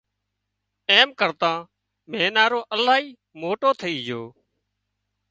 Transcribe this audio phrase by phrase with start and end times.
[0.91, 1.59] ايم ڪرتان
[2.11, 3.07] مينارو الاهي
[3.41, 4.21] موٽو ٿئي جھو